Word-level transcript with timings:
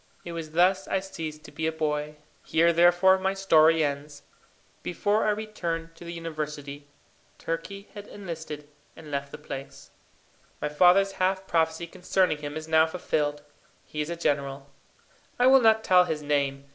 It 0.25 0.31
was 0.31 0.53
thus 0.53 0.87
I 0.87 0.99
ceased 0.99 1.43
to 1.43 1.51
be 1.51 1.67
a 1.67 1.71
boy. 1.71 2.15
Here, 2.43 2.73
therefore, 2.73 3.19
my 3.19 3.35
story 3.35 3.83
ends. 3.83 4.23
Before 4.81 5.27
I 5.27 5.29
returned 5.29 5.93
to 5.95 6.03
the 6.03 6.11
university, 6.11 6.87
Turkey 7.37 7.87
had 7.93 8.07
enlisted 8.07 8.67
and 8.95 9.11
left 9.11 9.31
the 9.31 9.37
place. 9.37 9.91
My 10.59 10.69
father's 10.69 11.11
half 11.21 11.45
prophecy 11.45 11.85
concerning 11.85 12.39
him 12.39 12.57
is 12.57 12.67
now 12.67 12.87
fulfilled. 12.87 13.43
He 13.85 14.01
is 14.01 14.09
a 14.09 14.15
general. 14.15 14.71
I 15.37 15.45
will 15.45 15.61
not 15.61 15.83
tell 15.83 16.05
his 16.05 16.23
name. 16.23 16.63